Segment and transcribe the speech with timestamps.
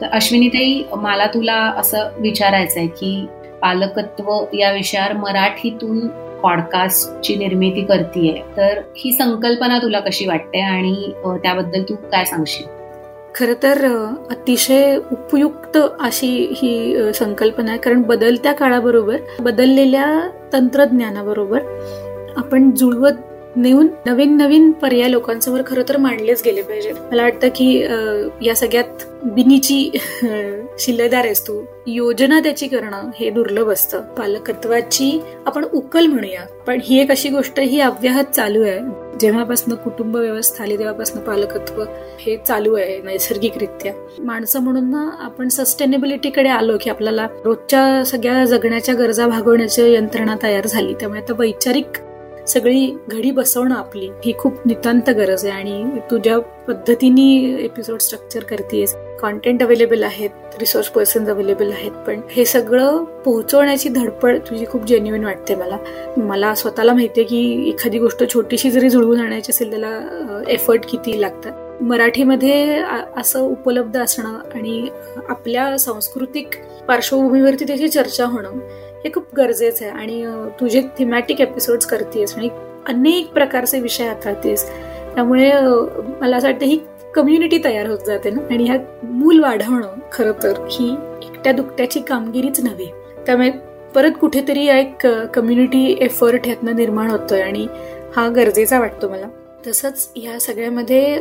[0.00, 3.26] तर अश्विनीताई मला तुला असं विचारायचं आहे की
[3.62, 6.06] पालकत्व या विषयावर मराठीतून
[6.42, 12.66] पॉडकास्टची निर्मिती करतीये तर ही संकल्पना तुला कशी वाटते आणि त्याबद्दल तू काय सांगशील?
[13.34, 13.84] खर तर
[14.30, 17.78] अतिशय उपयुक्त अशी ही संकल्पना आहे.
[17.78, 20.06] कारण बदलत्या काळाबरोबर बदललेल्या
[20.52, 21.60] तंत्रज्ञानाबरोबर
[22.36, 23.18] आपण जुळवत
[23.56, 26.94] नेऊन नवीन नवीन पर्याय लोकांसमोर खरं तर मांडलेच गेले पाहिजेत.
[27.10, 27.74] मला वाटतं की
[28.42, 29.90] या सगळ्यात बिनीची
[30.80, 31.60] शिल्लेदार आहेस तू.
[31.86, 34.00] योजना त्याची करणं हे दुर्लभ असतं.
[34.18, 36.44] पालकत्वाची आपण उकल म्हणूया.
[36.66, 38.78] पण ही एक अशी गोष्ट ही अव्याहत चालू आहे.
[39.20, 41.82] जेव्हापासून कुटुंब व्यवस्था आली तेव्हापासून पालकत्व
[42.20, 43.92] हे चालू आहे नैसर्गिकरित्या.
[44.18, 50.66] माणसं म्हणून ना आपण सस्टेनेबिलिटीकडे आलो की आपल्याला रोजच्या सगळ्या जगण्याच्या गरजा भागवण्याची यंत्रणा तयार
[50.66, 50.94] झाली.
[50.94, 51.98] त्यामुळे आता वैचारिक
[52.46, 58.42] सगळी घडी बसवणं आपली ही खूप नितांत गरज आहे आणि तू ज्या पद्धतीने एपिसोड स्ट्रक्चर
[58.42, 64.84] करतेस कॉन्टेंट अवेलेबल आहेत रिसोर्स पर्सन अवेलेबल आहेत पण हे सगळं पोहोचवण्याची धडपड तुझी खूप
[64.84, 65.76] जेन्युइन वाटते मला.
[66.16, 70.00] मला स्वतःला माहितीये की एखादी गोष्ट छोटीशी जरी जुळवून आणायची असेल त्याला
[70.48, 72.82] एफर्ट किती लागतात मराठीमध्ये
[73.16, 74.88] असं उपलब्ध असणं आणि
[75.28, 76.48] आपल्या सांस्कृतिक
[76.88, 78.50] पार्श्वभूमीवरती त्याची चर्चा होणं
[79.04, 79.94] हे खूप गरजेचं आहे.
[79.94, 80.24] आणि
[80.60, 82.48] तुझे थिमॅटिक एपिसोड्स करतेस आणि
[82.88, 84.68] अनेक प्रकारचे विषय हाताळतेस
[85.14, 85.50] त्यामुळे
[86.20, 86.78] मला असं वाटतं ही
[87.14, 88.42] कम्युनिटी तयार होत जाते ना?
[88.50, 92.86] आणि ह्या मूल वाढवणं खरं तर ही एकट्या दुकट्याची कामगिरीच नव्हे.
[93.26, 93.50] त्यामुळे
[93.94, 97.66] परत कुठेतरी एक कम्युनिटी एफर्ट ह्यातनं निर्माण होतोय आणि
[98.16, 99.26] हा गरजेचा वाटतो मला.
[99.66, 101.18] तसंच ह्या सगळ्यामध्ये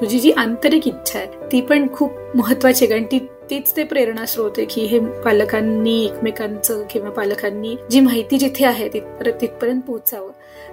[0.00, 3.18] तुझी जी आंतरिक इच्छा आहे ती पण खूप महत्वाची आहे कारण ती
[3.52, 8.88] तीच ते प्रेरणा स्रोत आहे की हे पालकांनी एकमेकांचं किंवा पालकांनी जी माहिती जिथे आहे
[8.88, 10.30] तिथपर्यंत तिथपर्यंत पोहोचावं.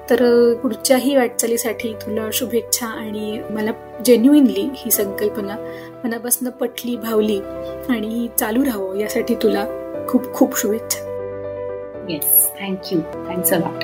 [0.09, 3.71] तर पुढच्याही वाटचालीसाठी तुला शुभेच्छा आणि मला
[4.05, 5.55] जेन्युइनली ही संकल्पना
[6.03, 7.39] मनापासून पटली भावली
[7.89, 9.65] आणि चालू राहावं यासाठी तुला
[10.09, 10.99] खूप खूप शुभेच्छा.
[12.09, 13.83] Yes thank you thanks a lot